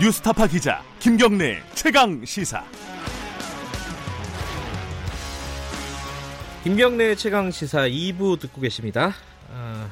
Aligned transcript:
뉴스타파 0.00 0.46
기자 0.46 0.80
김경래 1.00 1.60
최강 1.74 2.24
시사. 2.24 2.64
김경래 6.62 7.16
최강 7.16 7.50
시사 7.50 7.88
2부 7.88 8.38
듣고 8.38 8.60
계십니다. 8.60 9.12
아, 9.50 9.90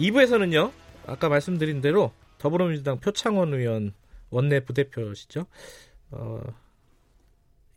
2부에서는요. 0.00 0.72
아까 1.06 1.28
말씀드린 1.28 1.82
대로 1.82 2.12
더불어민주당 2.38 3.00
표창원 3.00 3.52
의원 3.52 3.92
원내 4.30 4.60
부대표시죠. 4.60 5.44
어, 6.12 6.40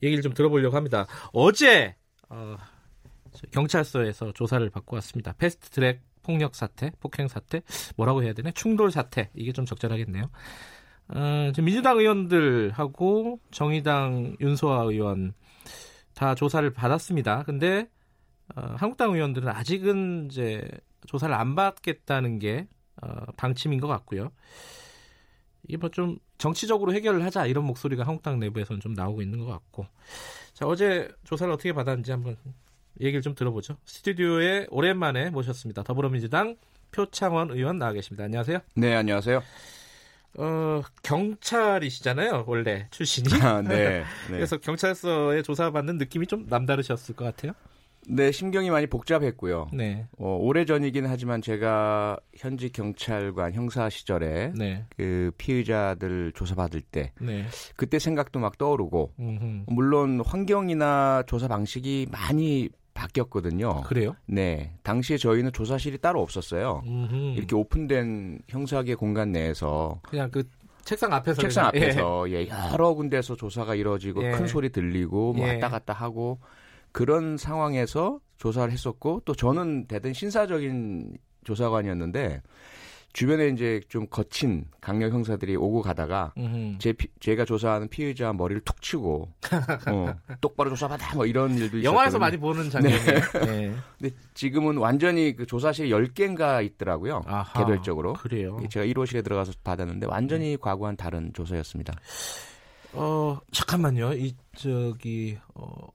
얘기를 0.03 0.21
좀 0.21 0.33
들어보려고 0.33 0.77
합니다. 0.77 1.05
어제 1.33 1.95
어, 2.29 2.55
경찰서에서 3.51 4.31
조사를 4.31 4.69
받고 4.69 4.95
왔습니다. 4.95 5.33
패스트트랙 5.33 6.01
폭력 6.23 6.55
사태, 6.55 6.91
폭행 7.01 7.27
사태, 7.27 7.61
뭐라고 7.97 8.23
해야 8.23 8.31
되나? 8.31 8.51
충돌 8.51 8.89
사태 8.91 9.29
이게 9.35 9.51
좀 9.51 9.65
적절하겠네요. 9.65 10.29
어, 11.07 11.51
지금 11.53 11.65
민주당 11.65 11.97
의원들하고 11.99 13.39
정의당 13.51 14.35
윤소아 14.41 14.83
의원 14.83 15.33
다 16.13 16.33
조사를 16.35 16.67
받았습니다. 16.73 17.43
근데 17.43 17.89
어, 18.55 18.61
한국당 18.77 19.13
의원들은 19.13 19.47
아직은 19.49 20.27
이제 20.31 20.67
조사를 21.07 21.33
안 21.33 21.55
받겠다는 21.55 22.39
게 22.39 22.67
어, 23.01 23.07
방침인 23.37 23.79
것 23.79 23.87
같고요. 23.87 24.31
이게 25.67 25.77
뭐 25.77 25.89
좀 25.89 26.17
정치적으로 26.37 26.93
해결을 26.93 27.23
하자 27.23 27.45
이런 27.45 27.65
목소리가 27.65 28.03
한국당 28.03 28.39
내부에서는 28.39 28.81
좀 28.81 28.93
나오고 28.93 29.21
있는 29.21 29.39
것 29.39 29.45
같고. 29.45 29.87
자 30.53 30.65
어제 30.65 31.09
조사를 31.23 31.51
어떻게 31.51 31.73
받았는지 31.73 32.11
한번 32.11 32.37
얘기를 33.01 33.21
좀 33.21 33.35
들어보죠. 33.35 33.77
스튜디오에 33.85 34.67
오랜만에 34.69 35.29
모셨습니다. 35.29 35.83
더불어민주당 35.83 36.55
표창원 36.91 37.51
의원 37.51 37.77
나와 37.77 37.91
계십니다. 37.93 38.23
안녕하세요. 38.25 38.59
네, 38.75 38.95
안녕하세요. 38.95 39.41
어, 40.37 40.81
경찰이시잖아요, 41.03 42.45
원래 42.47 42.87
출신이. 42.91 43.41
아, 43.41 43.61
네, 43.61 44.03
네. 44.29 44.29
그래서 44.29 44.57
경찰서에 44.57 45.41
조사받는 45.41 45.97
느낌이 45.97 46.27
좀 46.27 46.45
남다르셨을 46.49 47.15
것 47.15 47.25
같아요. 47.25 47.53
네, 48.07 48.31
심경이 48.31 48.69
많이 48.69 48.85
복잡했고요. 48.87 49.69
네. 49.73 50.07
어, 50.19 50.37
오래 50.39 50.65
전이긴 50.65 51.07
하지만 51.07 51.41
제가 51.41 52.17
현직 52.35 52.73
경찰관 52.73 53.53
형사 53.53 53.89
시절에 53.89 54.53
네. 54.55 54.85
그 54.95 55.31
피의자들 55.37 56.33
조사받을 56.35 56.81
때 56.81 57.13
네. 57.19 57.45
그때 57.75 57.97
생각도 57.97 58.39
막 58.39 58.57
떠오르고 58.57 59.13
음흠. 59.19 59.63
물론 59.67 60.21
환경이나 60.23 61.23
조사 61.25 61.47
방식이 61.47 62.07
많이 62.11 62.69
바뀌었거든요. 62.95 63.81
그래요? 63.81 64.15
네, 64.25 64.73
당시에 64.81 65.17
저희는 65.17 65.51
조사실이 65.51 65.99
따로 65.99 66.21
없었어요. 66.21 66.81
음흠. 66.87 67.15
이렇게 67.37 67.55
오픈된 67.55 68.39
형사계 68.47 68.95
공간 68.95 69.31
내에서 69.31 69.99
그냥 70.03 70.31
그 70.31 70.43
책상 70.83 71.13
앞에서 71.13 71.41
책상 71.41 71.69
그냥, 71.71 71.89
앞에서 71.89 72.31
예, 72.31 72.47
여러 72.71 72.93
군데서 72.93 73.35
조사가 73.35 73.75
이루어지고 73.75 74.23
예. 74.23 74.31
큰 74.31 74.47
소리 74.47 74.69
들리고 74.69 75.33
뭐 75.33 75.47
예. 75.47 75.53
왔다 75.53 75.69
갔다 75.69 75.93
하고 75.93 76.39
그런 76.91 77.37
상황에서 77.37 78.19
조사를 78.37 78.71
했었고 78.71 79.21
또 79.25 79.35
저는 79.35 79.87
대단히 79.87 80.13
신사적인 80.13 81.17
조사관이었는데 81.43 82.41
주변에 83.15 83.47
이제 83.47 83.79
좀 83.87 84.07
거친 84.09 84.65
강력 84.81 85.13
형사들이 85.13 85.55
오고 85.55 85.81
가다가 85.81 86.33
예. 86.35 86.41
음흠. 86.41 86.77
제 86.79 86.91
피- 86.91 87.07
제가 87.21 87.45
조사하는 87.45 87.87
피의자 87.87 88.33
머리를 88.33 88.61
툭 88.65 88.81
치고 88.81 89.29
어, 89.89 90.13
똑바로 90.41 90.69
조사받아 90.71 91.15
뭐 91.15 91.25
이런 91.25 91.55
일도 91.57 91.81
영화에서 91.81 92.17
있었거든요. 92.17 92.19
많이 92.19 92.37
보는 92.37 92.69
장면이에요. 92.69 93.45
네. 93.45 93.73
근데 93.97 94.15
지금은 94.33 94.75
완전히 94.77 95.33
그 95.33 95.45
조사실 95.45 95.87
10개인가 95.91 96.61
있더라고요. 96.65 97.21
아하, 97.25 97.57
개별적으로. 97.57 98.13
그래요. 98.13 98.59
제가 98.69 98.85
1호실에 98.85 99.23
들어가서 99.23 99.53
받았는데 99.63 100.07
완전히 100.07 100.57
과거와는 100.59 100.97
다른 100.97 101.31
조사였습니다. 101.33 101.93
어 102.91 103.39
잠깐만요. 103.53 104.11
이 104.15 104.35
저기 104.57 105.37
어 105.53 105.87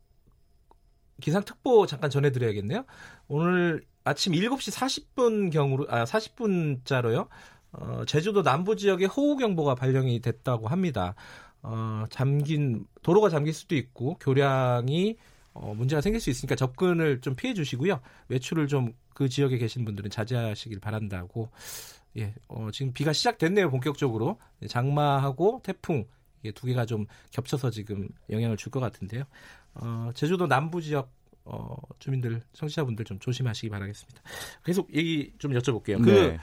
기상 1.20 1.44
특보 1.44 1.84
잠깐 1.86 2.08
전해드려야겠네요. 2.08 2.84
오늘 3.28 3.82
아침 4.04 4.32
7시 4.32 4.72
40분 4.72 5.52
경으로 5.52 5.86
아 5.88 6.04
40분자로요. 6.04 7.28
어, 7.72 8.02
제주도 8.06 8.42
남부 8.42 8.76
지역에 8.76 9.04
호우 9.04 9.36
경보가 9.36 9.74
발령이 9.74 10.20
됐다고 10.20 10.68
합니다. 10.68 11.14
어, 11.62 12.04
잠긴 12.10 12.86
도로가 13.02 13.28
잠길 13.28 13.52
수도 13.52 13.76
있고 13.76 14.16
교량이 14.18 15.16
어, 15.52 15.74
문제가 15.74 16.00
생길 16.00 16.20
수 16.20 16.30
있으니까 16.30 16.56
접근을 16.56 17.20
좀 17.20 17.34
피해 17.34 17.54
주시고요. 17.54 18.00
외출을 18.28 18.66
좀 18.68 18.94
그 19.20 19.28
지역에 19.28 19.58
계신 19.58 19.84
분들은 19.84 20.08
자제하시길 20.10 20.80
바란다고. 20.80 21.50
예, 22.16 22.34
어, 22.48 22.70
지금 22.72 22.94
비가 22.94 23.12
시작됐네요, 23.12 23.70
본격적으로. 23.70 24.38
네, 24.60 24.66
장마하고 24.66 25.60
태풍 25.62 26.06
이게 26.42 26.52
두 26.52 26.66
개가 26.66 26.86
좀 26.86 27.04
겹쳐서 27.30 27.68
지금 27.68 28.08
영향을 28.30 28.56
줄 28.56 28.72
것 28.72 28.80
같은데요. 28.80 29.24
어, 29.74 30.10
제주도 30.14 30.46
남부 30.46 30.80
지역 30.80 31.12
어, 31.52 31.76
주민들, 31.98 32.42
청취자분들 32.52 33.04
좀 33.04 33.18
조심하시기 33.18 33.68
바라겠습니다. 33.70 34.22
계속 34.64 34.94
얘기 34.94 35.32
좀 35.38 35.52
여쭤볼게요. 35.52 36.02
그 36.02 36.10
네. 36.10 36.38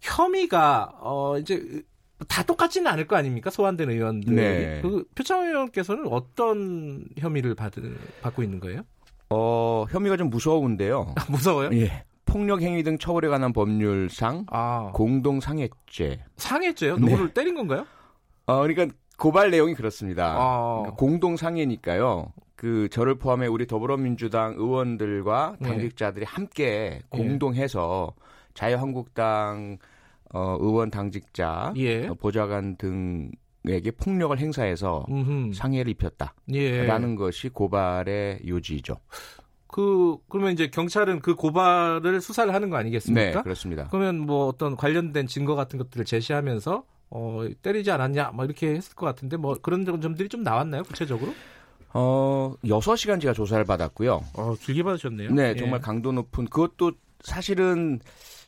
혐의가 0.00 0.92
어, 1.00 1.38
이제 1.38 1.82
다 2.26 2.42
똑같지는 2.42 2.90
않을 2.90 3.06
거 3.06 3.16
아닙니까? 3.16 3.50
소환된 3.50 3.90
의원들. 3.90 4.34
네. 4.34 4.80
그 4.82 5.04
표창 5.14 5.42
의원께서는 5.42 6.06
어떤 6.08 7.04
혐의를 7.18 7.54
받, 7.54 7.72
받고 8.22 8.42
있는 8.42 8.60
거예요? 8.60 8.82
어, 9.30 9.84
혐의가 9.90 10.16
좀 10.16 10.30
무서운데요. 10.30 11.14
무서워요? 11.28 11.70
예. 11.74 12.04
폭력 12.24 12.62
행위 12.62 12.82
등 12.82 12.98
처벌에 12.98 13.28
관한 13.28 13.52
법률상 13.52 14.46
아, 14.50 14.90
공동 14.94 15.40
상해죄. 15.40 16.24
상해죄요? 16.36 16.96
네. 16.96 17.00
누구를 17.10 17.32
때린 17.32 17.54
건가요? 17.54 17.86
어, 18.46 18.62
그러니까 18.62 18.94
고발 19.18 19.50
내용이 19.50 19.74
그렇습니다. 19.74 20.34
아. 20.38 20.76
그러니까 20.78 20.96
공동 20.96 21.36
상해니까요. 21.36 22.32
그 22.58 22.88
저를 22.90 23.14
포함해 23.14 23.46
우리 23.46 23.68
더불어민주당 23.68 24.54
의원들과 24.56 25.58
네. 25.60 25.68
당직자들이 25.68 26.24
함께 26.24 27.00
공동해서 27.08 28.12
자유한국당 28.52 29.78
어, 30.34 30.56
의원 30.58 30.90
당직자, 30.90 31.72
예. 31.76 32.08
어, 32.08 32.14
보좌관 32.14 32.76
등에게 32.76 33.92
폭력을 33.92 34.36
행사해서 34.36 35.06
음흠. 35.08 35.52
상해를 35.54 35.92
입혔다라는 35.92 37.12
예. 37.12 37.14
것이 37.14 37.48
고발의 37.48 38.40
요지죠. 38.44 38.96
그 39.68 40.16
그러면 40.28 40.52
이제 40.52 40.66
경찰은 40.66 41.20
그 41.20 41.36
고발을 41.36 42.20
수사를 42.20 42.52
하는 42.52 42.70
거 42.70 42.76
네, 42.76 42.80
아니겠습니까? 42.80 43.42
그렇습니다. 43.44 43.86
그러면 43.88 44.18
뭐 44.18 44.48
어떤 44.48 44.74
관련된 44.74 45.28
증거 45.28 45.54
같은 45.54 45.78
것들을 45.78 46.04
제시하면서 46.04 46.84
어 47.10 47.46
때리지 47.62 47.92
않았냐 47.92 48.32
뭐 48.34 48.44
이렇게 48.44 48.74
했을 48.74 48.96
것 48.96 49.06
같은데 49.06 49.36
뭐 49.36 49.54
그런 49.62 49.84
점들이 49.84 50.28
좀 50.28 50.42
나왔나요 50.42 50.82
구체적으로? 50.82 51.32
어, 51.94 52.54
6시간 52.64 53.20
제가 53.20 53.32
조사를 53.34 53.64
받았고요. 53.64 54.24
어 54.34 54.54
길게 54.60 54.82
받으셨네요. 54.82 55.30
네, 55.32 55.50
예. 55.50 55.56
정말 55.56 55.80
강도 55.80 56.12
높은 56.12 56.44
그것도 56.46 56.92
사실은 57.22 58.00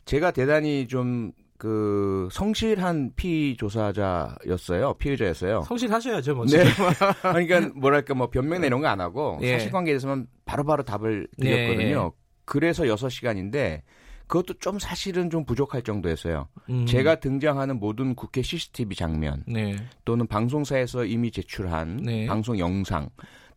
제가 0.05 0.31
대단히 0.31 0.87
좀 0.87 1.31
그 1.61 2.27
성실한 2.31 3.11
피의 3.15 3.55
조사자였어요. 3.55 4.95
피의자였어요. 4.95 5.61
성실하셔야죠, 5.61 6.33
뭐. 6.33 6.47
네. 6.47 6.63
그러니까 7.21 7.69
뭐랄까 7.75 8.15
뭐 8.15 8.31
변명이나 8.31 8.65
이런 8.65 8.81
거안 8.81 8.99
하고 8.99 9.37
예. 9.43 9.51
사실관계에 9.59 9.93
대해서만 9.93 10.25
바로바로 10.45 10.81
답을 10.81 11.27
네, 11.37 11.51
드렸거든요. 11.51 12.13
그래서 12.45 12.85
6시간인데 12.85 13.83
그것도 14.31 14.53
좀 14.59 14.79
사실은 14.79 15.29
좀 15.29 15.43
부족할 15.43 15.81
정도였어요. 15.81 16.47
음. 16.69 16.85
제가 16.85 17.15
등장하는 17.15 17.81
모든 17.81 18.15
국회 18.15 18.41
CCTV 18.41 18.95
장면 18.95 19.43
네. 19.45 19.75
또는 20.05 20.25
방송사에서 20.25 21.03
이미 21.03 21.31
제출한 21.31 21.97
네. 21.97 22.27
방송 22.27 22.57
영상 22.57 23.09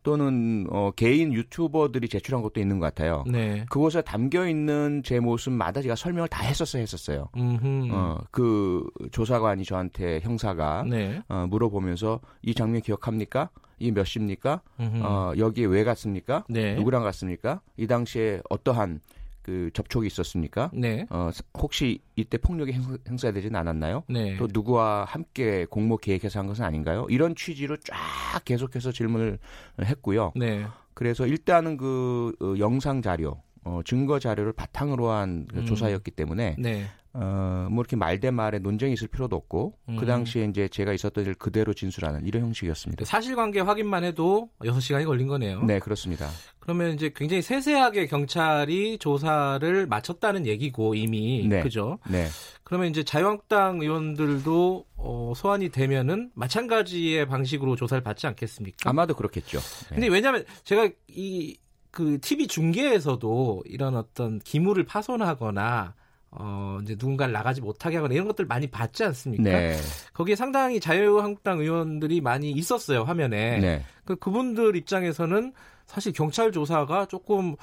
또는 0.03 0.67
어, 0.69 0.91
개인 0.93 1.31
유튜버들이 1.31 2.09
제출한 2.09 2.43
것도 2.43 2.59
있는 2.59 2.79
것 2.79 2.87
같아요. 2.87 3.23
네. 3.25 3.65
그곳에 3.69 4.01
담겨 4.01 4.49
있는 4.49 5.01
제 5.05 5.21
모습마다 5.21 5.81
제가 5.81 5.95
설명을 5.95 6.27
다 6.27 6.43
했었어요. 6.43 7.29
음흠. 7.37 7.87
어, 7.93 8.19
그 8.31 8.85
조사관이 9.13 9.63
저한테 9.63 10.19
형사가 10.19 10.83
네. 10.89 11.21
어, 11.29 11.47
물어보면서 11.49 12.19
이 12.41 12.53
장면 12.53 12.81
기억합니까? 12.81 13.49
이몇 13.79 14.05
시입니까? 14.05 14.61
음흠. 14.81 15.03
어, 15.03 15.33
여기에 15.37 15.67
왜 15.67 15.85
갔습니까? 15.85 16.43
네. 16.49 16.75
누구랑 16.75 17.01
갔습니까? 17.01 17.61
이 17.77 17.87
당시에 17.87 18.41
어떠한 18.49 18.99
그 19.45 19.69
접촉이 19.73 20.07
있었습니까? 20.07 20.71
네. 20.73 21.05
어, 21.11 21.29
혹시 21.59 21.99
이때 22.15 22.39
폭력이 22.39 22.71
행- 22.73 22.97
행사 23.07 23.31
되지는 23.31 23.55
않았나요? 23.59 24.01
네. 24.09 24.35
또 24.37 24.47
누구와 24.51 25.05
함께 25.05 25.65
공모 25.69 25.97
계획해서 25.97 26.39
한 26.39 26.47
것은 26.47 26.65
아닌가요? 26.65 27.05
이런 27.11 27.35
취지로 27.35 27.77
쫙 27.77 27.95
계속해서 28.43 28.91
질문을 28.91 29.37
했고요. 29.83 30.31
네. 30.35 30.65
그래서 30.95 31.27
일단은 31.27 31.77
그 31.77 32.33
어, 32.41 32.55
영상 32.57 33.03
자료, 33.03 33.39
어, 33.63 33.81
증거 33.85 34.17
자료를 34.17 34.51
바탕으로 34.53 35.09
한그 35.11 35.59
음. 35.59 35.65
조사였기 35.67 36.09
때문에 36.09 36.55
네. 36.57 36.85
어, 37.17 37.67
뭐 37.71 37.81
이렇게 37.81 37.95
말대 37.95 38.29
말에 38.29 38.59
논쟁이 38.59 38.91
있을 38.93 39.07
필요도 39.07 39.37
없고 39.37 39.77
음. 39.87 39.95
그 39.95 40.05
당시에 40.05 40.43
이제 40.45 40.67
제가 40.67 40.91
있었던 40.91 41.25
일 41.25 41.33
그대로 41.35 41.73
진술하는 41.73 42.25
이런 42.25 42.43
형식이었습니다. 42.43 43.05
사실관계 43.05 43.61
확인만 43.61 44.03
해도 44.03 44.49
6시간이 44.59 45.05
걸린 45.05 45.27
거네요. 45.27 45.63
네, 45.63 45.79
그렇습니다. 45.79 46.29
그러면 46.59 46.93
이제 46.93 47.13
굉장히 47.15 47.41
세세하게 47.41 48.07
경찰이 48.07 48.97
조사를 48.97 49.87
마쳤다는 49.87 50.45
얘기고 50.45 50.95
이미 50.95 51.47
네. 51.47 51.61
그죠? 51.61 51.99
네. 52.09 52.27
그러면 52.65 52.89
이제 52.89 53.03
자유한국당 53.03 53.79
의원들도 53.79 54.85
어, 54.97 55.33
소환이 55.35 55.69
되면은 55.69 56.31
마찬가지의 56.33 57.27
방식으로 57.27 57.77
조사를 57.77 58.03
받지 58.03 58.27
않겠습니까? 58.27 58.89
아마도 58.89 59.15
그렇겠죠. 59.15 59.59
네. 59.59 59.95
근데 59.95 60.07
왜냐하면 60.07 60.43
제가 60.63 60.89
이그 61.07 62.19
TV 62.21 62.47
중계에서도 62.47 63.63
이런 63.67 63.95
어떤 63.95 64.39
기물을 64.39 64.83
파손하거나 64.83 65.93
어 66.37 66.79
이제 66.81 66.95
누군가를 66.99 67.33
나가지 67.33 67.61
못하게 67.61 67.95
하거나 67.95 68.13
이런 68.13 68.27
것들 68.27 68.45
많이 68.45 68.67
봤지 68.67 69.03
않습니까? 69.03 69.43
네. 69.43 69.77
거기에 70.13 70.35
상당히 70.35 70.79
자유한국당 70.79 71.59
의원들이 71.59 72.21
많이 72.21 72.51
있었어요 72.51 73.03
화면에. 73.03 73.59
네. 73.59 73.83
그 74.03 74.15
그분들 74.15 74.75
입장에서는 74.75 75.53
사실 75.85 76.11
경찰 76.13 76.51
조사가 76.51 77.05
조금 77.05 77.55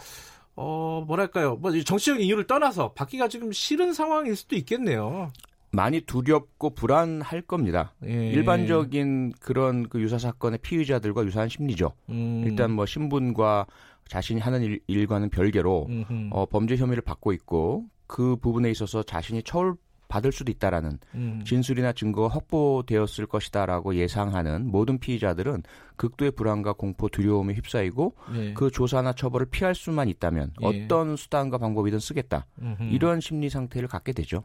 어 0.54 1.04
뭐랄까요 1.06 1.56
뭐 1.56 1.70
정치적인 1.70 2.24
이유를 2.24 2.46
떠나서 2.46 2.92
받기가 2.92 3.28
지금 3.28 3.52
싫은 3.52 3.92
상황일 3.92 4.36
수도 4.36 4.56
있겠네요. 4.56 5.30
많이 5.72 6.02
두렵고 6.02 6.74
불안할 6.74 7.42
겁니다. 7.42 7.94
예. 8.04 8.28
일반적인 8.28 9.32
그런 9.40 9.88
그 9.88 10.00
유사 10.00 10.18
사건의 10.18 10.58
피의자들과 10.62 11.24
유사한 11.24 11.48
심리죠. 11.48 11.92
음. 12.10 12.42
일단 12.46 12.72
뭐 12.72 12.84
신분과 12.84 13.66
자신이 14.06 14.40
하는 14.40 14.62
일, 14.62 14.80
일과는 14.86 15.30
별개로 15.30 15.86
음흠. 15.88 16.28
어, 16.30 16.44
범죄 16.46 16.76
혐의를 16.76 17.02
받고 17.02 17.32
있고 17.32 17.86
그 18.12 18.36
부분에 18.36 18.70
있어서 18.70 19.02
자신이 19.02 19.42
처울 19.42 19.74
받을 20.06 20.32
수도 20.32 20.52
있다라는 20.52 20.98
음. 21.14 21.42
진술이나 21.46 21.94
증거가 21.94 22.28
확보되었을 22.28 23.24
것이다라고 23.24 23.94
예상하는 23.94 24.70
모든 24.70 24.98
피의자들은 24.98 25.62
극도의 25.96 26.32
불안과 26.32 26.74
공포, 26.74 27.08
두려움에 27.08 27.54
휩싸이고 27.54 28.14
네. 28.34 28.52
그 28.52 28.70
조사나 28.70 29.14
처벌을 29.14 29.46
피할 29.46 29.74
수만 29.74 30.10
있다면 30.10 30.52
예. 30.60 30.66
어떤 30.66 31.16
수단과 31.16 31.56
방법이든 31.56 32.00
쓰겠다. 32.00 32.44
음흠. 32.60 32.82
이런 32.90 33.22
심리 33.22 33.48
상태를 33.48 33.88
갖게 33.88 34.12
되죠. 34.12 34.44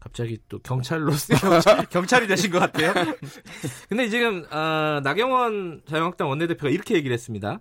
갑자기 0.00 0.38
또 0.48 0.58
경찰로 0.60 1.12
경찰, 1.38 1.86
경찰 1.90 2.24
이 2.24 2.26
되신 2.26 2.50
것 2.50 2.58
같아요. 2.58 2.94
근데 3.90 4.08
지금 4.08 4.46
어, 4.50 5.00
나경원 5.04 5.82
자유한국당 5.86 6.30
원내대표가 6.30 6.70
이렇게 6.70 6.94
얘기를 6.94 7.12
했습니다. 7.12 7.60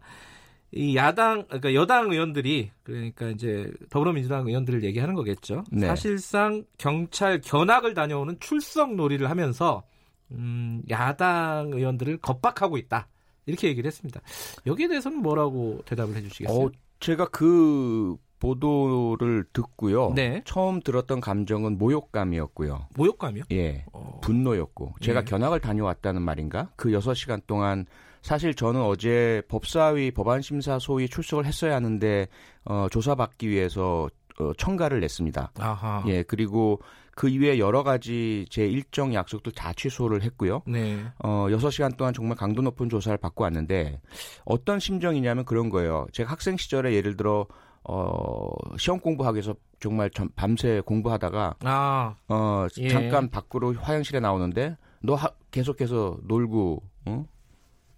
이 0.71 0.95
야당 0.97 1.45
그러니까 1.45 1.73
여당 1.73 2.11
의원들이 2.11 2.71
그러니까 2.83 3.29
이제 3.29 3.71
더불어민주당 3.89 4.47
의원들을 4.47 4.83
얘기하는 4.83 5.15
거겠죠. 5.15 5.63
네. 5.71 5.87
사실상 5.87 6.65
경찰 6.77 7.39
견학을 7.41 7.93
다녀오는 7.93 8.37
출석 8.39 8.95
놀이를 8.95 9.29
하면서 9.29 9.83
음, 10.31 10.81
야당 10.89 11.71
의원들을 11.73 12.17
겁박하고 12.17 12.77
있다. 12.77 13.07
이렇게 13.45 13.69
얘기를 13.69 13.87
했습니다. 13.87 14.21
여기에 14.65 14.89
대해서는 14.89 15.19
뭐라고 15.21 15.81
대답을 15.85 16.15
해주시겠어요? 16.17 16.65
어, 16.65 16.69
제가 16.99 17.27
그 17.29 18.17
보도를 18.39 19.45
듣고요. 19.53 20.11
네, 20.15 20.41
처음 20.45 20.81
들었던 20.81 21.21
감정은 21.21 21.77
모욕감이었고요. 21.77 22.89
모욕감이요? 22.95 23.45
예. 23.51 23.85
어, 23.93 24.19
분노였고 24.21 24.95
제가 25.01 25.21
예. 25.21 25.23
견학을 25.23 25.59
다녀왔다는 25.59 26.21
말인가? 26.21 26.69
그 26.75 26.89
6시간 26.89 27.41
동안 27.47 27.85
사실 28.27 28.53
저는 28.53 28.81
어제 28.81 29.41
법사위 29.47 30.11
법안심사 30.11 30.79
소위 30.79 31.07
출석을 31.07 31.45
했어야 31.45 31.75
하는데 31.75 32.27
어, 32.65 32.87
조사받기 32.91 33.47
위해서 33.47 34.09
어, 34.37 34.51
청가를 34.57 34.99
냈습니다. 34.99 35.51
아하. 35.57 36.03
예, 36.07 36.23
그리고 36.23 36.81
그 37.15 37.29
이외에 37.29 37.57
여러 37.57 37.83
가지 37.83 38.45
제 38.49 38.67
일정 38.67 39.13
약속들 39.13 39.53
다 39.53 39.71
취소를 39.71 40.23
했고요. 40.23 40.61
네. 40.67 41.05
어, 41.23 41.47
6시간 41.49 41.95
동안 41.95 42.13
정말 42.13 42.35
강도 42.35 42.61
높은 42.61 42.89
조사를 42.89 43.17
받고 43.17 43.45
왔는데 43.45 44.01
어떤 44.43 44.81
심정이냐면 44.81 45.45
그런 45.45 45.69
거예요. 45.69 46.05
제가 46.11 46.29
학생 46.29 46.57
시절에 46.57 46.93
예를 46.95 47.15
들어 47.15 47.47
어, 47.85 48.49
시험 48.77 48.99
공부하기 48.99 49.35
위해서 49.37 49.55
정말 49.79 50.09
전- 50.09 50.29
밤새 50.35 50.81
공부하다가 50.81 51.55
아, 51.63 52.15
어, 52.27 52.67
예. 52.79 52.89
잠깐 52.89 53.29
밖으로 53.29 53.73
화장실에 53.75 54.19
나오는데 54.19 54.75
너 55.01 55.15
하- 55.15 55.31
계속해서 55.51 56.17
놀고 56.25 56.83
어? 57.05 57.25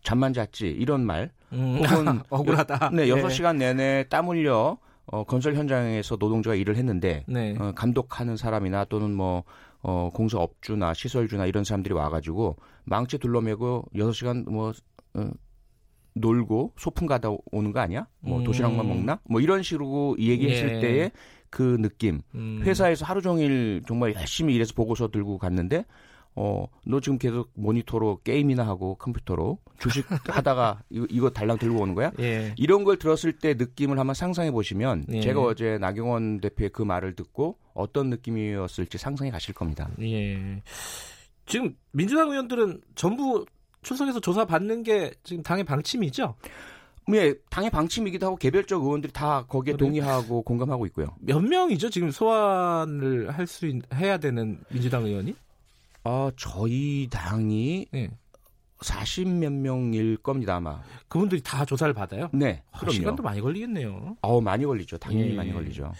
잠만 0.09 0.33
잤지 0.33 0.65
이런 0.67 1.06
말 1.06 1.29
음, 1.53 1.77
혹은 1.77 2.19
억울하다. 2.31 2.89
네, 2.95 3.06
6시간 3.06 3.57
내내 3.57 4.06
땀 4.09 4.27
흘려 4.27 4.79
어, 5.06 5.23
건설 5.23 5.56
현장에서 5.56 6.17
노동자가 6.19 6.56
일을 6.56 6.77
했는데 6.77 7.23
네. 7.27 7.56
어, 7.59 7.73
감독하는 7.75 8.35
사람이나 8.35 8.85
또는 8.85 9.13
뭐 9.13 9.44
어, 9.83 10.09
공사 10.11 10.39
업주나 10.39 10.95
시설주나 10.95 11.45
이런 11.45 11.63
사람들이 11.63 11.94
와가지고 11.94 12.57
망치 12.85 13.19
둘러매고 13.19 13.85
6시간 13.94 14.50
뭐 14.50 14.73
어, 15.13 15.29
놀고 16.15 16.73
소풍 16.75 17.06
가다 17.06 17.29
오는 17.51 17.71
거 17.71 17.79
아니야? 17.79 18.07
뭐 18.19 18.39
음. 18.39 18.44
도시락만 18.44 18.88
먹나? 18.88 19.19
뭐 19.29 19.41
이런 19.41 19.61
식으로 19.61 20.15
얘기했을 20.17 20.77
예. 20.77 20.79
때의 20.79 21.11
그 21.51 21.77
느낌. 21.79 22.21
음. 22.33 22.61
회사에서 22.63 23.06
하루 23.06 23.21
종일 23.21 23.83
정말 23.88 24.15
열심히 24.15 24.56
일해서 24.56 24.73
보고서 24.73 25.09
들고 25.09 25.38
갔는데 25.38 25.85
어, 26.41 26.68
너 26.86 27.01
지금 27.01 27.18
계속 27.18 27.51
모니터로 27.56 28.21
게임이나 28.24 28.65
하고 28.65 28.95
컴퓨터로 28.95 29.59
주식 29.77 30.06
하다가 30.33 30.83
이거, 30.89 31.06
이거 31.09 31.30
달랑 31.31 31.57
들고 31.57 31.81
오는 31.81 31.95
거야? 31.95 32.12
예. 32.21 32.53
이런 32.56 32.86
걸 32.86 32.95
들었을 32.97 33.33
때 33.33 33.56
느낌을 33.56 34.00
한번 34.00 34.13
상상해 34.13 34.50
보시면 34.50 35.03
예. 35.12 35.19
제가 35.19 35.41
어제 35.41 35.77
나경원 35.80 36.39
대표의 36.39 36.69
그 36.69 36.81
말을 36.81 37.15
듣고 37.15 37.57
어떤 37.74 38.09
느낌이었을지 38.09 38.97
상상해 38.97 39.31
가실 39.31 39.53
겁니다. 39.53 39.89
예. 40.01 40.62
지금 41.45 41.75
민주당 41.91 42.30
의원들은 42.30 42.81
전부 42.95 43.45
출석해서 43.81 44.21
조사 44.21 44.45
받는 44.45 44.83
게 44.83 45.12
지금 45.24 45.44
당의 45.44 45.65
방침이죠? 45.65 46.35
예, 47.15 47.33
당의 47.50 47.69
방침이기도 47.69 48.25
하고 48.27 48.35
개별적 48.38 48.81
의원들이 48.81 49.12
다 49.12 49.44
거기에 49.45 49.74
그래요? 49.74 49.88
동의하고 49.88 50.44
공감하고 50.44 50.85
있고요. 50.85 51.07
몇 51.19 51.42
명이죠? 51.42 51.89
지금 51.89 52.12
소환을 52.12 53.31
할 53.31 53.45
수 53.47 53.68
해야 53.94 54.18
되는 54.18 54.62
민주당 54.69 55.06
의원이? 55.06 55.35
아, 56.09 56.31
저희 56.38 57.07
당이 57.11 57.85
예. 57.94 58.09
40몇 58.79 59.51
명일 59.51 60.17
겁니다, 60.17 60.56
아마. 60.56 60.81
그분들이 61.07 61.41
다 61.44 61.65
조사를 61.65 61.94
받아요? 61.94 62.29
네, 62.33 62.63
아, 62.71 62.79
그럼요. 62.79 62.94
시간도 62.94 63.21
많이 63.23 63.41
걸리겠네요. 63.41 64.17
어우, 64.21 64.41
많이 64.41 64.65
걸리죠. 64.65 64.97
당연히 64.97 65.31
예. 65.31 65.35
많이 65.35 65.53
걸리죠. 65.53 65.91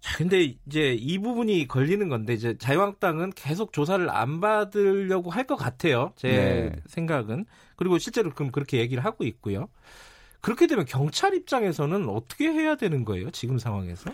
자, 0.00 0.18
근데 0.18 0.54
이제 0.66 0.92
이 0.92 1.18
부분이 1.18 1.66
걸리는 1.68 2.06
건데 2.10 2.34
이제 2.34 2.58
자유한국당은 2.58 3.30
계속 3.32 3.72
조사를 3.72 4.10
안 4.10 4.40
받으려고 4.42 5.30
할 5.30 5.46
것 5.46 5.56
같아요. 5.56 6.12
제 6.16 6.28
네. 6.28 6.82
생각은. 6.86 7.46
그리고 7.76 7.96
실제로 7.98 8.30
그럼 8.30 8.50
그렇게 8.52 8.78
얘기를 8.78 9.02
하고 9.04 9.24
있고요. 9.24 9.68
그렇게 10.42 10.66
되면 10.66 10.84
경찰 10.84 11.34
입장에서는 11.34 12.06
어떻게 12.10 12.48
해야 12.48 12.74
되는 12.76 13.06
거예요? 13.06 13.30
지금 13.30 13.58
상황에서? 13.58 14.10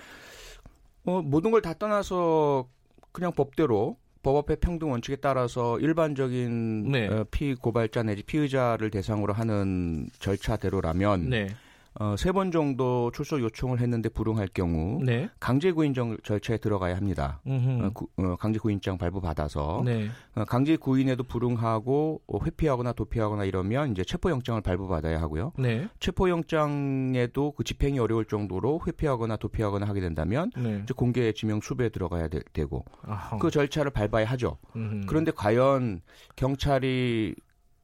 어, 1.05 1.23
모든 1.23 1.51
걸 1.51 1.61
다 1.63 1.75
떠나서 1.75 2.69
그냥 3.11 3.33
법대로 3.33 3.97
법 4.23 4.37
앞에 4.37 4.57
평등 4.57 4.91
원칙에 4.91 5.17
따라서 5.17 5.79
일반적인 5.79 6.91
네. 6.91 7.09
어, 7.09 7.25
피고발자 7.31 8.03
내지 8.03 8.23
피의자를 8.23 8.91
대상으로 8.91 9.33
하는 9.33 10.09
절차대로라면 10.19 11.31
네. 11.31 11.49
어, 12.01 12.17
세 12.17 12.33
번 12.33 12.51
정도 12.51 13.11
출석 13.13 13.43
요청을 13.43 13.79
했는데 13.79 14.09
불응할 14.09 14.49
경우 14.55 15.03
네. 15.05 15.29
강제 15.39 15.71
구인정 15.71 16.17
절차에 16.23 16.57
들어가야 16.57 16.97
합니다. 16.97 17.43
어, 17.45 17.91
구- 17.93 18.09
어, 18.17 18.37
강제 18.37 18.59
구인장 18.59 18.97
발부 18.97 19.21
받아서 19.21 19.83
네. 19.85 20.09
어, 20.35 20.45
강제 20.47 20.77
구인에도 20.79 21.23
불응하고 21.25 22.23
어, 22.27 22.39
회피하거나 22.43 22.93
도피하거나 22.95 23.45
이러면 23.45 23.93
이제 23.93 24.03
체포 24.03 24.31
영장을 24.31 24.59
발부 24.63 24.89
받아야 24.89 25.21
하고요. 25.21 25.53
네. 25.59 25.89
체포 25.99 26.31
영장에도 26.31 27.53
그 27.53 27.65
집행이 27.65 27.99
어려울 27.99 28.25
정도로 28.25 28.81
회피하거나 28.87 29.37
도피하거나 29.37 29.87
하게 29.87 30.01
된다면 30.01 30.51
네. 30.57 30.81
이제 30.83 30.95
공개 30.97 31.31
지명 31.33 31.61
수배에 31.61 31.91
들어가야 31.91 32.29
되, 32.29 32.65
고 32.65 32.87
아하. 33.03 33.37
그 33.37 33.51
절차를 33.51 33.91
밟아야 33.91 34.25
하죠. 34.25 34.57
음흠. 34.75 35.05
그런데 35.07 35.33
과연 35.33 36.01
경찰이 36.37 37.35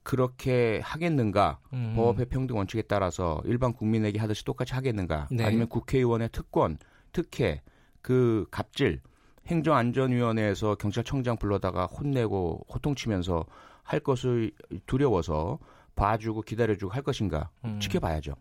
그렇게 0.06 0.80
하겠는가? 0.84 1.58
음. 1.72 1.94
법 1.96 2.10
앞의 2.10 2.26
평등 2.26 2.56
원칙에 2.56 2.80
따라서 2.82 3.42
일반 3.44 3.72
국민에게 3.72 4.20
하듯이 4.20 4.44
똑같이 4.44 4.72
하겠는가? 4.72 5.26
네. 5.32 5.44
아니면 5.44 5.68
국회의원의 5.68 6.28
특권, 6.30 6.78
특혜, 7.10 7.60
그 8.02 8.46
갑질, 8.52 9.00
행정안전위원회에서 9.48 10.76
경찰청장 10.76 11.38
불러다가 11.38 11.86
혼내고 11.86 12.66
호통치면서 12.72 13.46
할 13.82 13.98
것을 13.98 14.52
두려워서 14.86 15.58
봐주고 15.96 16.42
기다려주고 16.42 16.92
할 16.92 17.02
것인가? 17.02 17.50
음. 17.64 17.80
지켜봐야죠. 17.80 18.36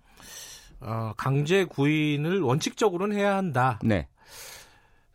어, 0.82 1.14
강제 1.18 1.66
구인을 1.66 2.42
원칙적으로는 2.42 3.18
해야 3.18 3.38
한다. 3.38 3.80
네. 3.84 4.08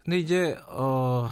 근데 0.03 0.19
이제 0.19 0.59
어 0.69 1.29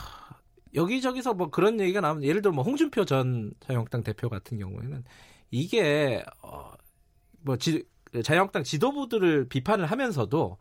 여기저기서 0.75 1.35
뭐 1.35 1.51
그런 1.51 1.81
얘기가 1.81 2.01
나오면 2.01 2.25
예를 2.25 2.43
들어 2.43 2.53
뭐 2.53 2.65
홍준표 2.65 3.05
전 3.05 3.53
자유한국당 3.61 4.03
대표 4.03 4.29
같은 4.29 4.59
경우에는 4.59 5.05
이게 5.51 6.23
어뭐 6.43 7.57
자유한국당 8.23 8.65
지도부들을 8.65 9.49
비판을 9.49 9.87
하면서도 9.87 10.59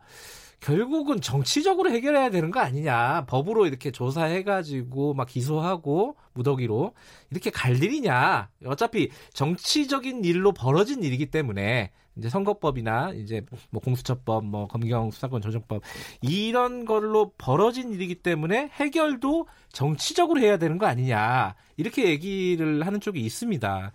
결국은 0.60 1.20
정치적으로 1.20 1.90
해결해야 1.90 2.30
되는 2.30 2.50
거 2.50 2.60
아니냐. 2.60 3.26
법으로 3.26 3.66
이렇게 3.66 3.90
조사해가지고 3.90 5.14
막 5.14 5.28
기소하고 5.28 6.16
무더기로 6.34 6.94
이렇게 7.30 7.50
갈 7.50 7.82
일이냐. 7.82 8.50
어차피 8.66 9.10
정치적인 9.32 10.24
일로 10.24 10.52
벌어진 10.52 11.02
일이기 11.02 11.26
때문에 11.26 11.92
이제 12.16 12.28
선거법이나 12.28 13.12
이제 13.12 13.42
뭐 13.70 13.80
공수처법, 13.80 14.44
뭐 14.44 14.66
검경 14.66 15.12
수사권 15.12 15.40
조정법 15.40 15.82
이런 16.20 16.84
걸로 16.84 17.32
벌어진 17.38 17.92
일이기 17.92 18.16
때문에 18.16 18.70
해결도 18.72 19.46
정치적으로 19.70 20.40
해야 20.40 20.56
되는 20.56 20.78
거 20.78 20.86
아니냐. 20.86 21.54
이렇게 21.76 22.08
얘기를 22.08 22.84
하는 22.84 23.00
쪽이 23.00 23.20
있습니다. 23.20 23.92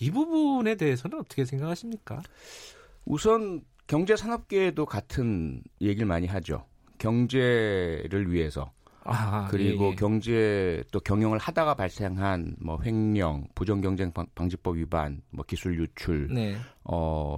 이 0.00 0.10
부분에 0.10 0.74
대해서는 0.74 1.20
어떻게 1.20 1.44
생각하십니까? 1.44 2.22
우선 3.04 3.62
경제 3.90 4.14
산업계에도 4.14 4.86
같은 4.86 5.64
얘기를 5.80 6.06
많이 6.06 6.28
하죠. 6.28 6.64
경제를 6.98 8.30
위해서 8.30 8.70
아, 9.02 9.48
그리고 9.50 9.86
예, 9.86 9.90
예. 9.90 9.94
경제 9.96 10.84
또 10.92 11.00
경영을 11.00 11.38
하다가 11.38 11.74
발생한 11.74 12.54
뭐 12.60 12.78
횡령, 12.80 13.48
부정 13.56 13.80
경쟁 13.80 14.12
방지법 14.36 14.76
위반, 14.76 15.22
뭐 15.30 15.44
기술 15.44 15.76
유출, 15.76 16.28
네. 16.32 16.54
어 16.84 17.36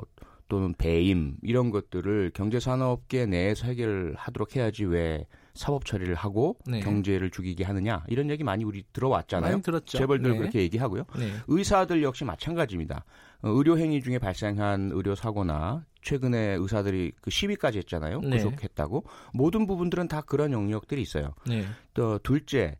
또는 0.48 0.74
배임 0.74 1.38
이런 1.40 1.70
것들을 1.70 2.32
경제 2.34 2.60
산업계 2.60 3.24
내에서 3.24 3.66
해결을 3.68 4.14
하도록 4.18 4.54
해야지 4.54 4.84
왜 4.84 5.26
사법 5.54 5.86
처리를 5.86 6.14
하고 6.14 6.58
네. 6.66 6.80
경제를 6.80 7.30
죽이게 7.30 7.64
하느냐 7.64 8.04
이런 8.08 8.28
얘기 8.28 8.44
많이 8.44 8.62
우리 8.64 8.84
들어왔잖아요. 8.92 9.52
많이 9.52 9.62
들었죠. 9.62 9.96
재벌들 9.96 10.32
네. 10.32 10.36
그렇게 10.36 10.60
얘기하고요. 10.60 11.04
네. 11.18 11.32
의사들 11.48 12.02
역시 12.02 12.26
마찬가지입니다. 12.26 13.06
어, 13.40 13.48
의료 13.48 13.78
행위 13.78 14.02
중에 14.02 14.18
발생한 14.18 14.90
의료 14.92 15.14
사고나 15.14 15.86
최근에 16.02 16.56
의사들이 16.58 17.12
그 17.20 17.30
시위까지 17.30 17.78
했잖아요. 17.78 18.20
네. 18.20 18.36
구속했다고. 18.36 19.04
모든 19.32 19.66
부분들은 19.66 20.08
다 20.08 20.20
그런 20.20 20.52
영역들이 20.52 21.00
있어요. 21.00 21.34
네. 21.46 21.64
또 21.94 22.18
둘째, 22.18 22.76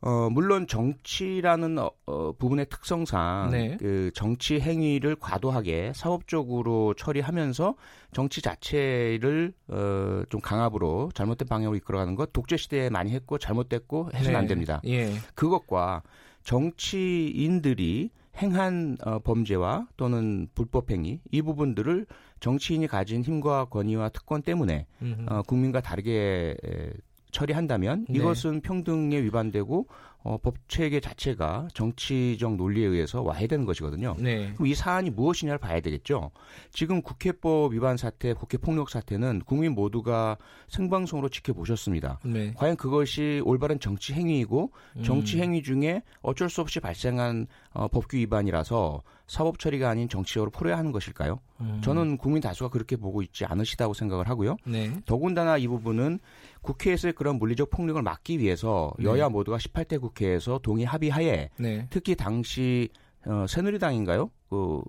어, 0.00 0.28
물론 0.30 0.66
정치라는 0.66 1.78
어, 1.78 1.90
어, 2.06 2.32
부분의 2.32 2.66
특성상 2.68 3.50
네. 3.50 3.76
그 3.78 4.10
정치 4.14 4.60
행위를 4.60 5.16
과도하게 5.16 5.92
사업적으로 5.94 6.94
처리하면서 6.94 7.74
정치 8.12 8.42
자체를 8.42 9.52
어, 9.68 10.22
좀 10.28 10.40
강압으로 10.40 11.10
잘못된 11.14 11.48
방향으로 11.48 11.76
이끌어가는 11.76 12.14
것 12.14 12.32
독재 12.32 12.56
시대에 12.56 12.90
많이 12.90 13.12
했고 13.12 13.38
잘못됐고 13.38 14.10
해서는 14.14 14.32
네. 14.32 14.36
안 14.36 14.46
됩니다. 14.46 14.80
예. 14.84 15.12
그것과 15.34 16.02
정치인들이 16.44 18.10
행한 18.38 18.98
어, 19.04 19.18
범죄와 19.18 19.86
또는 19.96 20.48
불법 20.54 20.90
행위 20.90 21.20
이 21.30 21.42
부분들을 21.42 22.06
정치인이 22.40 22.86
가진 22.86 23.22
힘과 23.22 23.66
권위와 23.66 24.10
특권 24.10 24.42
때문에 24.42 24.86
어, 25.28 25.42
국민과 25.42 25.80
다르게 25.80 26.56
에, 26.62 26.90
처리한다면 27.30 28.06
네. 28.08 28.18
이것은 28.18 28.60
평등에 28.62 29.20
위반되고 29.22 29.86
어, 30.22 30.38
법 30.38 30.56
체계 30.68 30.98
자체가 30.98 31.68
정치적 31.72 32.56
논리에 32.56 32.84
의해서 32.84 33.22
와해되는 33.22 33.64
것이거든요. 33.64 34.16
네. 34.18 34.52
그럼 34.54 34.66
이 34.66 34.74
사안이 34.74 35.10
무엇이냐를 35.10 35.58
봐야 35.58 35.80
되겠죠. 35.80 36.32
지금 36.72 37.00
국회법 37.00 37.72
위반 37.72 37.96
사태, 37.96 38.32
국회 38.32 38.58
폭력 38.58 38.90
사태는 38.90 39.42
국민 39.46 39.72
모두가 39.72 40.36
생방송으로 40.66 41.28
지켜보셨습니다. 41.28 42.18
네. 42.24 42.52
과연 42.56 42.76
그것이 42.76 43.40
올바른 43.44 43.78
정치 43.78 44.14
행위이고 44.14 44.72
정치 45.04 45.36
음. 45.36 45.42
행위 45.42 45.62
중에 45.62 46.02
어쩔 46.22 46.50
수 46.50 46.60
없이 46.60 46.80
발생한 46.80 47.46
어, 47.72 47.86
법규 47.86 48.16
위반이라서 48.16 49.02
사법 49.26 49.58
처리가 49.58 49.88
아닌 49.88 50.08
정치적으로 50.08 50.50
풀어야 50.50 50.78
하는 50.78 50.92
것일까요? 50.92 51.40
음. 51.60 51.80
저는 51.82 52.16
국민 52.16 52.40
다수가 52.40 52.70
그렇게 52.70 52.96
보고 52.96 53.22
있지 53.22 53.44
않으시다고 53.44 53.94
생각을 53.94 54.28
하고요. 54.28 54.56
네. 54.64 54.92
더군다나 55.04 55.58
이 55.58 55.66
부분은 55.66 56.20
국회에서의 56.62 57.14
그런 57.14 57.38
물리적 57.38 57.70
폭력을 57.70 58.00
막기 58.02 58.38
위해서 58.38 58.92
네. 58.98 59.06
여야 59.06 59.28
모두가 59.28 59.58
18대 59.58 60.00
국회에서 60.00 60.60
동의 60.62 60.84
합의하에 60.84 61.50
네. 61.56 61.86
특히 61.90 62.14
당시 62.14 62.88
어, 63.26 63.44
새누리당인가요? 63.48 64.30
그 64.48 64.80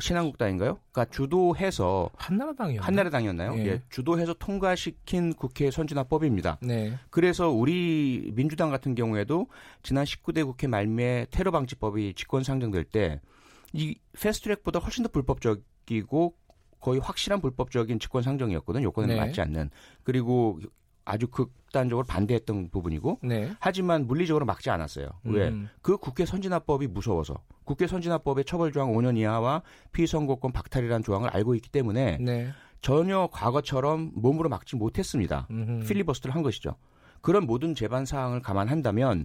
신한국당인가요? 0.00 0.78
그러니까 0.90 1.14
주도해서 1.14 2.08
한나라당이요. 2.16 2.80
한나라당이었나요? 2.80 3.54
예. 3.58 3.66
예. 3.66 3.82
주도해서 3.90 4.32
통과시킨 4.32 5.34
국회 5.34 5.70
선진화법입니다. 5.70 6.58
네. 6.62 6.98
그래서 7.10 7.50
우리 7.50 8.32
민주당 8.34 8.70
같은 8.70 8.94
경우에도 8.94 9.48
지난 9.82 10.04
19대 10.04 10.46
국회 10.46 10.66
말미에 10.66 11.26
테러 11.30 11.50
방지법이 11.50 12.14
직권 12.14 12.42
상정될 12.42 12.84
때 12.84 13.20
이 13.72 13.98
패스트트랙보다 14.20 14.78
훨씬 14.78 15.02
더 15.02 15.10
불법적이고 15.10 16.34
거의 16.80 17.00
확실한 17.00 17.40
불법적인 17.40 17.98
직권 17.98 18.22
상정이었거든요. 18.22 18.84
요건에 18.84 19.14
네. 19.14 19.20
맞지 19.20 19.40
않는. 19.40 19.70
그리고 20.02 20.58
아주 21.04 21.28
극단적으로 21.28 22.06
반대했던 22.06 22.70
부분이고 22.70 23.20
네. 23.22 23.52
하지만 23.58 24.06
물리적으로 24.06 24.46
막지 24.46 24.70
않았어요. 24.70 25.08
왜? 25.24 25.48
음. 25.48 25.68
그 25.80 25.96
국회 25.96 26.24
선진화법이 26.24 26.88
무서워서 26.88 27.42
국회 27.64 27.86
선진화법의 27.86 28.44
처벌 28.44 28.72
조항 28.72 28.92
5년 28.92 29.16
이하와 29.16 29.62
피선거권 29.92 30.52
박탈이라는 30.52 31.02
조항을 31.02 31.30
알고 31.30 31.54
있기 31.56 31.70
때문에 31.70 32.18
네. 32.20 32.50
전혀 32.80 33.28
과거처럼 33.32 34.12
몸으로 34.14 34.48
막지 34.48 34.76
못했습니다. 34.76 35.46
음흠. 35.50 35.86
필리버스터를 35.86 36.34
한 36.34 36.42
것이죠. 36.42 36.76
그런 37.20 37.46
모든 37.46 37.74
재반 37.74 38.04
사항을 38.04 38.42
감안한다면 38.42 39.24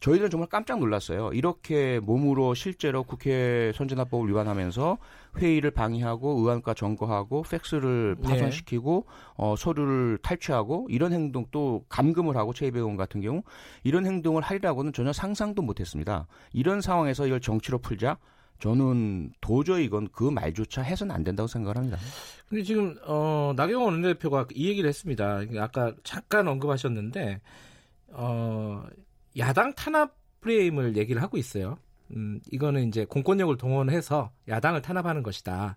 저희들은 0.00 0.30
정말 0.30 0.48
깜짝 0.48 0.78
놀랐어요. 0.78 1.32
이렇게 1.32 2.00
몸으로 2.00 2.54
실제로 2.54 3.02
국회 3.02 3.72
선진화법을 3.74 4.28
위반하면서 4.28 4.98
회의를 5.38 5.70
방해하고 5.72 6.40
의안과 6.40 6.74
점거하고 6.74 7.42
팩스를 7.42 8.16
네. 8.20 8.28
파손시키고 8.28 9.04
네. 9.06 9.14
어, 9.36 9.56
서류를 9.56 10.18
탈취하고 10.22 10.86
이런 10.90 11.12
행동 11.12 11.46
또 11.50 11.84
감금을 11.88 12.36
하고 12.36 12.52
최이배원 12.52 12.96
같은 12.96 13.20
경우 13.20 13.42
이런 13.82 14.06
행동을 14.06 14.42
하리라고는 14.42 14.92
전혀 14.92 15.12
상상도 15.12 15.62
못했습니다. 15.62 16.26
이런 16.52 16.80
상황에서 16.80 17.26
이걸 17.26 17.40
정치로 17.40 17.78
풀자 17.78 18.18
저는 18.60 19.32
도저히 19.40 19.84
이건 19.84 20.08
그 20.12 20.24
말조차 20.24 20.82
해서는 20.82 21.14
안 21.14 21.22
된다고 21.22 21.46
생각을 21.46 21.76
합니다. 21.76 21.98
근데 22.48 22.62
지금 22.62 22.96
어 23.04 23.52
나경원 23.56 23.94
원내대표가 23.94 24.46
이 24.52 24.68
얘기를 24.68 24.88
했습니다. 24.88 25.42
아까 25.58 25.94
잠깐 26.02 26.48
언급하셨는데 26.48 27.40
어 28.08 28.82
야당 29.36 29.74
탄압 29.74 30.16
프레임을 30.40 30.96
얘기를 30.96 31.22
하고 31.22 31.36
있어요. 31.36 31.78
음, 32.12 32.40
이거는 32.50 32.88
이제 32.88 33.04
공권력을 33.04 33.56
동원해서 33.56 34.30
야당을 34.48 34.82
탄압하는 34.82 35.22
것이다. 35.22 35.76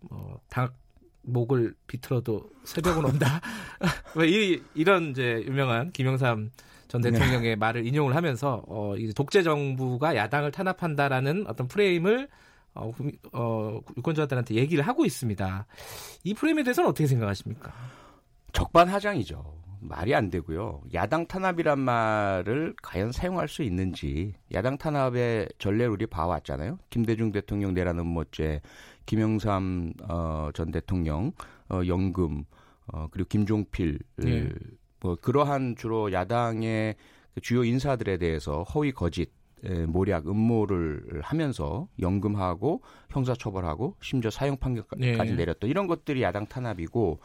뭐, 0.00 0.40
닭 0.48 0.74
목을 1.22 1.74
비틀어도 1.86 2.50
새벽은 2.64 3.04
온다. 3.04 3.40
뭐 4.14 4.24
이, 4.24 4.62
이런 4.74 5.10
이제 5.10 5.42
유명한 5.46 5.90
김영삼 5.92 6.50
전 6.88 7.00
네. 7.00 7.10
대통령의 7.10 7.50
네. 7.50 7.56
말을 7.56 7.86
인용을 7.86 8.14
하면서 8.14 8.62
어, 8.68 8.94
이제 8.96 9.12
독재 9.12 9.42
정부가 9.42 10.16
야당을 10.16 10.52
탄압한다라는 10.52 11.46
어떤 11.48 11.66
프레임을 11.66 12.28
어, 12.74 12.92
어, 13.32 13.80
유권자들한테 13.96 14.54
얘기를 14.54 14.86
하고 14.86 15.04
있습니다. 15.04 15.66
이 16.24 16.34
프레임에 16.34 16.62
대해서는 16.62 16.90
어떻게 16.90 17.06
생각하십니까? 17.06 17.72
적반하장이죠. 18.52 19.53
말이 19.84 20.14
안 20.14 20.30
되고요. 20.30 20.82
야당 20.94 21.26
탄압이란 21.26 21.78
말을 21.78 22.74
과연 22.82 23.12
사용할 23.12 23.48
수 23.48 23.62
있는지 23.62 24.34
야당 24.52 24.78
탄압의 24.78 25.48
전례를 25.58 25.90
우리 25.90 26.06
봐왔잖아요. 26.06 26.78
김대중 26.90 27.32
대통령 27.32 27.74
내라는 27.74 28.06
뭐죄, 28.06 28.62
김영삼 29.06 29.92
어, 30.08 30.50
전 30.54 30.70
대통령 30.70 31.32
어, 31.68 31.82
연금 31.86 32.44
어, 32.86 33.08
그리고 33.10 33.28
김종필 33.28 33.98
네. 34.16 34.48
뭐 35.00 35.16
그러한 35.16 35.76
주로 35.76 36.12
야당의 36.12 36.96
그 37.34 37.40
주요 37.40 37.64
인사들에 37.64 38.16
대해서 38.16 38.62
허위 38.62 38.92
거짓 38.92 39.30
모략 39.86 40.28
음모를 40.28 41.20
하면서 41.22 41.88
연금하고 42.00 42.82
형사처벌하고 43.10 43.96
심지어 44.00 44.30
사형 44.30 44.58
판결까지 44.58 45.30
네. 45.30 45.34
내렸던 45.34 45.70
이런 45.70 45.86
것들이 45.86 46.22
야당 46.22 46.46
탄압이고 46.46 47.20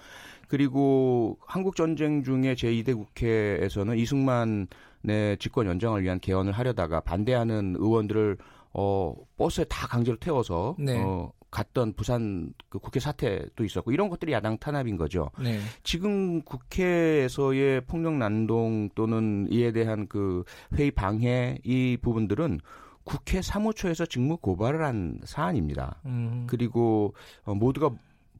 그리고 0.47 1.37
한국 1.45 1.75
전쟁 1.75 2.23
중에 2.23 2.55
제2대 2.55 2.95
국회에서는 2.95 3.97
이승만의 3.97 5.37
집권 5.39 5.67
연장을 5.67 6.01
위한 6.01 6.19
개헌을 6.19 6.53
하려다가 6.53 7.01
반대하는 7.01 7.75
의원들을 7.77 8.37
어 8.73 9.15
버스에 9.37 9.65
다 9.65 9.87
강제로 9.87 10.17
태워서 10.17 10.75
네. 10.77 11.01
어 11.01 11.31
갔던 11.51 11.93
부산 11.93 12.53
그 12.69 12.79
국회 12.79 12.99
사태도 12.99 13.63
있었고 13.63 13.91
이런 13.91 14.09
것들이 14.09 14.31
야당 14.33 14.57
탄압인 14.57 14.97
거죠. 14.97 15.31
네. 15.41 15.59
지금 15.83 16.41
국회에서의 16.43 17.81
폭력 17.81 18.15
난동 18.15 18.89
또는 18.95 19.47
이에 19.49 19.71
대한 19.71 20.07
그 20.07 20.43
회의 20.75 20.91
방해 20.91 21.57
이 21.63 21.97
부분들은 22.01 22.59
국회 23.03 23.41
사무처에서 23.41 24.05
직무 24.05 24.37
고발을 24.37 24.83
한 24.83 25.19
사안입니다. 25.23 26.01
음. 26.05 26.45
그리고 26.47 27.15
어, 27.43 27.55
모두가 27.55 27.91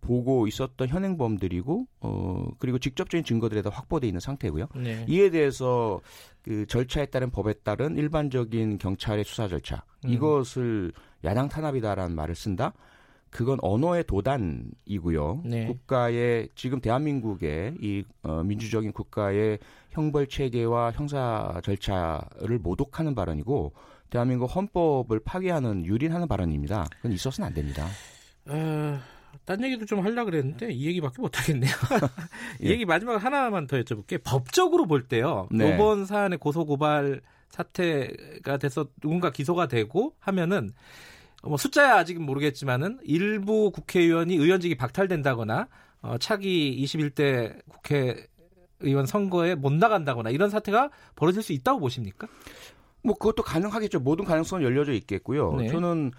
보고 0.02 0.48
있었던 0.48 0.88
현행범들이고 0.88 1.86
어 2.02 2.48
그리고 2.58 2.80
직접적인 2.80 3.26
증거들에 3.26 3.62
다 3.62 3.70
확보돼 3.70 4.08
있는 4.08 4.20
상태고요. 4.20 4.68
네. 4.76 5.06
이에 5.10 5.30
대해서 5.30 6.00
그 6.42 6.66
절차에 6.68 7.08
따른 7.08 7.32
법에 7.32 7.54
따른 7.64 7.98
일반적인 7.98 8.78
경찰의 8.78 9.26
수사 9.26 9.48
절차 9.48 9.84
음. 10.06 10.10
이것을 10.12 10.94
야당 11.26 11.50
탄압이다라는 11.50 12.16
말을 12.16 12.36
쓴다. 12.36 12.74
그건 13.30 13.60
언어의 13.62 14.06
도단이고요. 14.06 15.42
네. 15.46 15.68
국가의 15.68 16.50
지금 16.56 16.82
대한민국의 16.82 17.76
이 17.82 18.04
어, 18.24 18.44
민주적인 18.44 18.92
국가의 18.92 19.60
형벌 19.92 20.28
체계와 20.28 20.92
형사 20.92 21.60
절차를 21.64 22.60
모독하는 22.60 23.16
발언이고 23.16 23.74
대한민국 24.10 24.46
헌법을 24.46 25.20
파괴하는 25.20 25.86
유린하는 25.86 26.28
발언입니다. 26.28 26.88
그건 26.98 27.12
있어서는 27.12 27.48
안 27.48 27.54
됩니다. 27.54 27.88
어, 28.48 29.00
딴 29.46 29.64
얘기도 29.64 29.86
좀 29.86 30.04
하려 30.04 30.26
그랬는데 30.26 30.72
이 30.72 30.88
얘기밖에 30.88 31.22
못 31.22 31.40
하겠네요. 31.40 31.72
이 32.62 32.68
예. 32.68 32.70
얘기 32.72 32.86
마지막 32.86 33.24
하나만 33.24 33.68
더 33.68 33.78
여쭤볼게. 33.80 34.22
법적으로 34.24 34.88
볼 34.88 35.08
때요. 35.08 35.48
네. 35.52 35.74
이번 35.74 36.06
사안의 36.06 36.40
고소 36.40 36.66
고발 36.66 37.22
사태가 37.50 38.58
돼서 38.58 38.88
누군가 39.02 39.32
기소가 39.32 39.68
되고 39.68 40.16
하면은 40.20 40.72
뭐 41.44 41.58
숫자야 41.58 41.96
아직은 41.98 42.22
모르겠지만은 42.24 43.00
일부 43.04 43.72
국회의원이 43.72 44.36
의원직이 44.36 44.76
박탈된다거나 44.76 45.68
어, 46.02 46.18
차기 46.18 46.82
21대 46.84 47.60
국회의원 47.70 49.06
선거에 49.06 49.56
못 49.56 49.74
나간다거나 49.74 50.30
이런 50.30 50.50
사태가 50.50 50.90
벌어질 51.16 51.42
수 51.42 51.54
있다고 51.54 51.80
보십니까? 51.80 52.28
뭐 53.04 53.16
그것도 53.16 53.44
가능하겠죠. 53.44 54.00
모든 54.00 54.26
가능성은 54.26 54.64
열려져 54.64 54.94
있겠고요. 54.94 55.56
네. 55.56 55.70
저는 55.70 56.12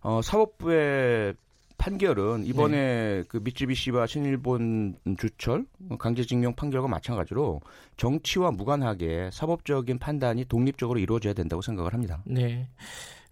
어, 0.00 0.20
사법부의 0.22 1.34
판결은 1.78 2.44
이번에 2.44 3.22
그 3.28 3.38
미쯔비시와 3.38 4.06
신일본 4.06 4.96
주철 5.16 5.64
강제징용 5.98 6.54
판결과 6.54 6.88
마찬가지로 6.88 7.60
정치와 7.96 8.50
무관하게 8.50 9.30
사법적인 9.32 10.00
판단이 10.00 10.44
독립적으로 10.46 10.98
이루어져야 10.98 11.34
된다고 11.34 11.62
생각을 11.62 11.94
합니다. 11.94 12.20
네, 12.26 12.68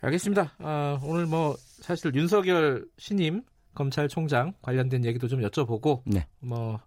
알겠습니다. 0.00 0.52
아, 0.58 0.98
오늘 1.02 1.26
뭐 1.26 1.56
사실 1.80 2.14
윤석열 2.14 2.86
신임 2.98 3.42
검찰총장 3.74 4.54
관련된 4.62 5.04
얘기도 5.04 5.28
좀 5.28 5.40
여쭤보고, 5.40 6.02
네. 6.04 6.26
뭐 6.40 6.80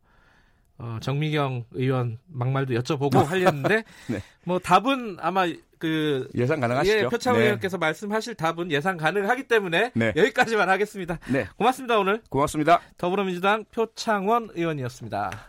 어, 0.77 0.97
정미경 1.01 1.65
의원 1.71 2.19
막말도 2.27 2.73
여쭤보고 2.73 3.23
하려는데, 3.25 3.83
네. 4.09 4.21
뭐 4.45 4.59
답은 4.59 5.17
아마 5.19 5.45
그 5.77 6.27
예상 6.35 6.59
가능하시죠? 6.59 6.97
예, 6.97 7.07
표창 7.07 7.35
네. 7.35 7.43
의원께서 7.45 7.77
말씀하실 7.77 8.35
답은 8.35 8.71
예상 8.71 8.97
가능하기 8.97 9.47
때문에 9.47 9.91
네. 9.95 10.13
여기까지만 10.15 10.69
하겠습니다. 10.69 11.19
네, 11.31 11.47
고맙습니다 11.57 11.97
오늘 11.97 12.21
고맙습니다. 12.29 12.81
더불어민주당 12.97 13.65
표창원 13.71 14.49
의원이었습니다. 14.53 15.48